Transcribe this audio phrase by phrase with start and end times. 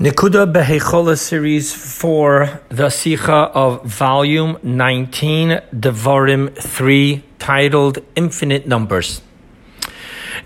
[0.00, 9.20] Nikuda Behechola Series for the Sikha of Volume 19, Devarim 3, titled Infinite Numbers.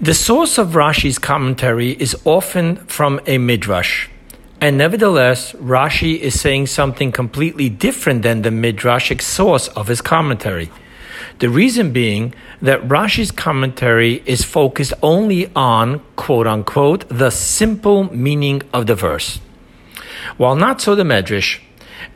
[0.00, 4.08] The source of Rashi's commentary is often from a midrash,
[4.60, 10.68] and nevertheless, Rashi is saying something completely different than the midrashic source of his commentary.
[11.40, 18.62] The reason being that Rashi's commentary is focused only on, quote unquote, the simple meaning
[18.72, 19.40] of the verse.
[20.36, 21.60] While not so the Medrash,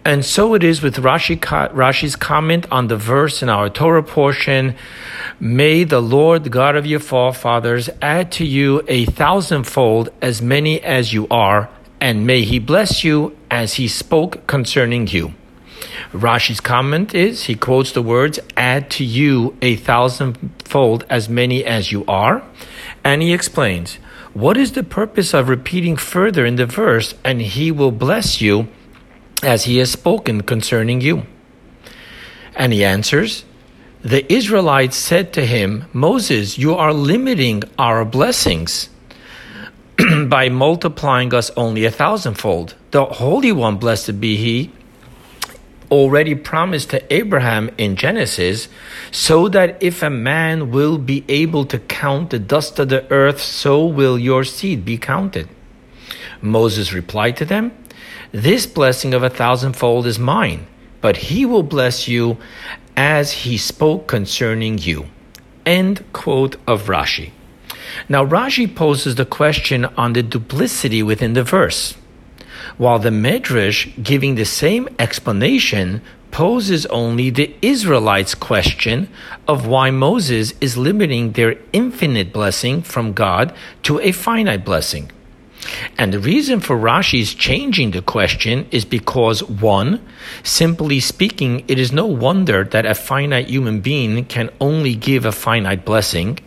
[0.05, 4.75] and so it is with Rashi, Rashi's comment on the verse in our Torah portion
[5.41, 11.13] May the Lord God of your forefathers add to you a thousandfold as many as
[11.13, 11.69] you are,
[12.01, 15.35] and may he bless you as he spoke concerning you.
[16.13, 21.93] Rashi's comment is he quotes the words, add to you a thousandfold as many as
[21.93, 22.43] you are,
[23.05, 23.99] and he explains,
[24.35, 28.69] what is the purpose of repeating further in the verse, and he will bless you
[29.43, 31.27] as he has spoken concerning you?
[32.55, 33.45] And he answers,
[34.03, 38.91] The Israelites said to him, Moses, you are limiting our blessings
[40.27, 42.77] by multiplying us only a thousandfold.
[42.91, 44.71] The Holy One, blessed be he,
[45.91, 48.69] already promised to Abraham in Genesis,
[49.11, 53.41] so that if a man will be able to count the dust of the earth,
[53.41, 55.49] so will your seed be counted.
[56.41, 57.73] Moses replied to them,
[58.33, 60.67] This blessing of a thousandfold is mine,
[61.01, 62.37] but he will bless you
[62.97, 65.07] as he spoke concerning you.
[65.65, 67.31] End quote of Rashi.
[68.09, 71.97] Now, Rashi poses the question on the duplicity within the verse
[72.77, 79.09] while the Medrash, giving the same explanation, poses only the Israelites' question
[79.47, 85.11] of why Moses is limiting their infinite blessing from God to a finite blessing.
[85.97, 90.01] And the reason for Rashi's changing the question is because, one,
[90.43, 95.33] simply speaking, it is no wonder that a finite human being can only give a
[95.33, 96.39] finite blessing.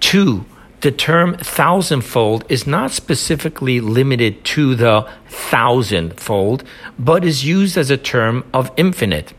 [0.00, 0.46] Two,
[0.84, 6.62] the term thousandfold is not specifically limited to the thousandfold,
[6.98, 9.32] but is used as a term of infinite.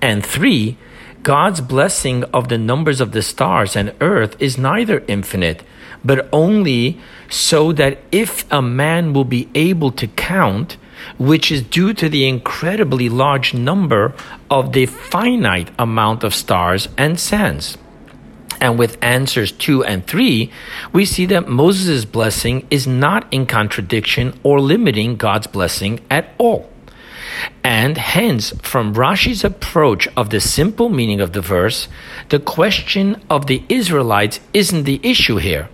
[0.00, 0.78] And three,
[1.22, 5.62] God's blessing of the numbers of the stars and earth is neither infinite,
[6.02, 10.78] but only so that if a man will be able to count,
[11.18, 14.14] which is due to the incredibly large number
[14.48, 17.76] of the finite amount of stars and sands.
[18.60, 20.50] And with answers 2 and 3,
[20.92, 26.70] we see that Moses' blessing is not in contradiction or limiting God's blessing at all.
[27.62, 31.88] And hence, from Rashi's approach of the simple meaning of the verse,
[32.30, 35.68] the question of the Israelites isn't the issue here.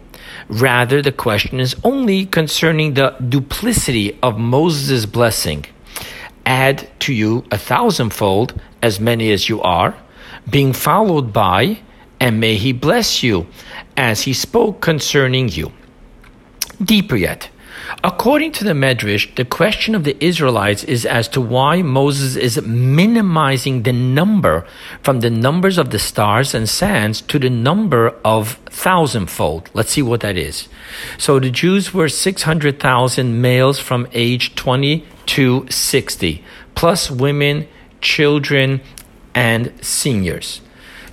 [0.49, 5.65] Rather, the question is only concerning the duplicity of Moses' blessing.
[6.45, 9.95] Add to you a thousandfold, as many as you are,
[10.51, 11.79] being followed by
[12.25, 13.47] and may he bless you
[13.99, 15.71] as he spoke concerning you.
[16.83, 17.51] Deeper yet,
[18.03, 22.63] according to the Medrash, the question of the Israelites is as to why Moses is
[22.63, 24.67] minimizing the number
[25.03, 29.69] from the numbers of the stars and sands to the number of thousandfold.
[29.75, 30.67] Let's see what that is.
[31.19, 36.43] So the Jews were 600,000 males from age 20 to 60,
[36.75, 37.69] plus women,
[38.01, 38.81] children,
[39.35, 40.63] and seniors.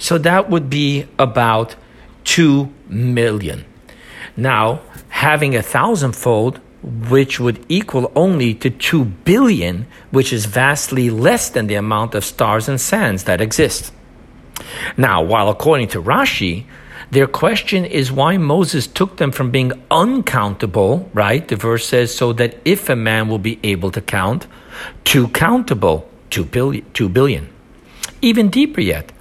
[0.01, 1.75] So that would be about
[2.23, 3.65] 2 million.
[4.35, 11.51] Now, having a thousandfold, which would equal only to 2 billion, which is vastly less
[11.51, 13.93] than the amount of stars and sands that exist.
[14.97, 16.65] Now, while according to Rashi,
[17.11, 21.47] their question is why Moses took them from being uncountable, right?
[21.47, 24.47] The verse says, so that if a man will be able to count,
[25.13, 26.91] to countable, 2 billion.
[26.93, 27.49] 2 billion.
[28.23, 29.11] Even deeper yet,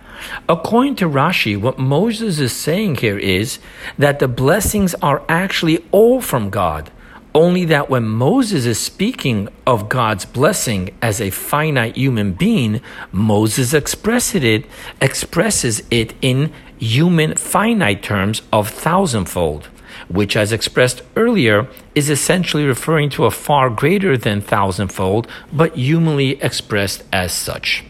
[0.49, 3.59] According to Rashi, what Moses is saying here is
[3.99, 6.91] that the blessings are actually all from God.
[7.35, 12.81] Only that when Moses is speaking of God's blessing as a finite human being,
[13.13, 14.67] Moses expresses it,
[15.01, 19.67] expresses it in human finite terms of thousandfold,
[20.09, 26.31] which, as expressed earlier, is essentially referring to a far greater than thousandfold, but humanly
[26.43, 27.85] expressed as such.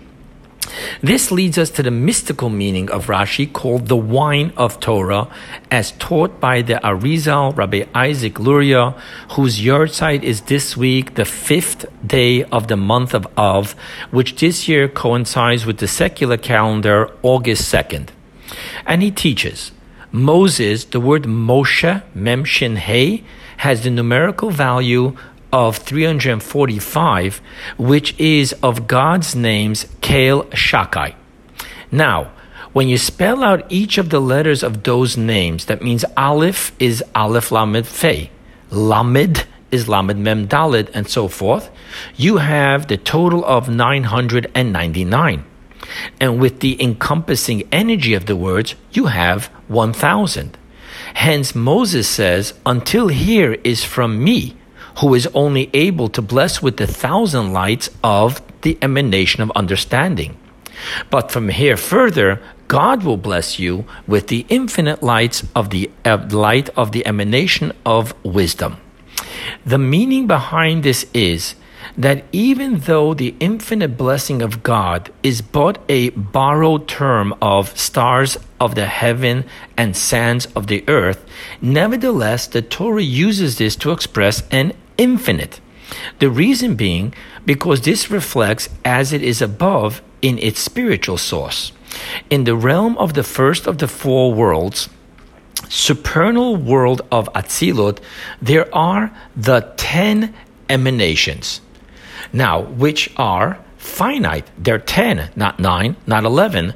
[1.03, 5.29] This leads us to the mystical meaning of Rashi called the wine of Torah,
[5.71, 8.95] as taught by the Arizal Rabbi Isaac Luria,
[9.33, 13.75] whose yahrzeit is this week, the fifth day of the month of Av,
[14.11, 18.09] which this year coincides with the secular calendar, August 2nd.
[18.87, 19.73] And he teaches
[20.13, 23.25] Moses, the word Moshe, Mem Shin He,
[23.59, 25.15] has the numerical value
[25.53, 27.41] of 345,
[27.79, 31.15] which is of God's names Kel Shakai.
[31.91, 32.33] Now,
[32.73, 37.03] when you spell out each of the letters of those names, that means Aleph is
[37.15, 38.31] Aleph Lamed Fe,
[38.71, 41.71] Lamed is Lamed Mem Dalid, and so forth,
[42.17, 45.45] you have the total of 999.
[46.21, 50.57] And with the encompassing energy of the words, you have 1000.
[51.15, 54.57] Hence, Moses says, Until here is from me,
[54.99, 60.37] who is only able to bless with the thousand lights of the emanation of understanding.
[61.11, 66.27] But from here further, God will bless you with the infinite lights of the uh,
[66.31, 68.77] light of the emanation of wisdom.
[69.67, 71.55] The meaning behind this is
[71.97, 78.37] that even though the infinite blessing of God is but a borrowed term of stars
[78.59, 79.45] of the heaven
[79.77, 81.25] and sands of the earth,
[81.61, 85.61] nevertheless the Torah uses this to express an infinite.
[86.19, 91.73] The reason being because this reflects as it is above in its spiritual source.
[92.29, 94.89] In the realm of the first of the four worlds,
[95.69, 97.99] supernal world of Atzilut,
[98.41, 100.35] there are the ten
[100.69, 101.61] emanations.
[102.33, 104.49] Now, which are finite.
[104.59, 106.75] They're 10, not 9, not 11,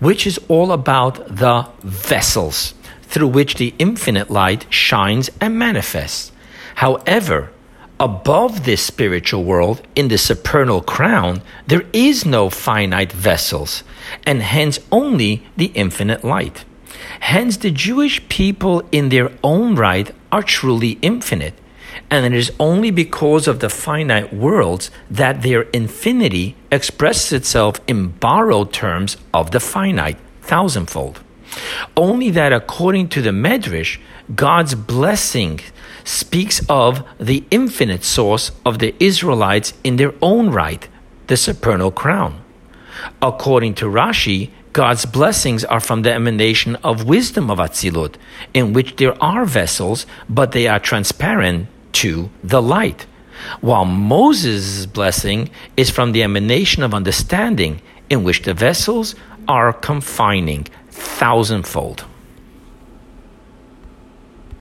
[0.00, 6.32] which is all about the vessels through which the infinite light shines and manifests.
[6.76, 7.50] However,
[7.98, 13.82] above this spiritual world, in the supernal crown, there is no finite vessels,
[14.24, 16.64] and hence only the infinite light.
[17.20, 21.54] Hence, the Jewish people in their own right are truly infinite,
[22.10, 28.08] and it is only because of the finite worlds that their infinity expresses itself in
[28.08, 31.20] borrowed terms of the finite, thousandfold.
[31.96, 33.98] Only that according to the Medrash,
[34.34, 35.60] God's blessing
[36.04, 40.88] speaks of the infinite source of the Israelites in their own right,
[41.26, 42.42] the supernal crown.
[43.22, 48.14] According to Rashi, God's blessings are from the emanation of wisdom of Atzilut,
[48.54, 53.06] in which there are vessels, but they are transparent to the light.
[53.60, 59.14] While Moses' blessing is from the emanation of understanding, in which the vessels
[59.48, 62.04] are confining thousandfold.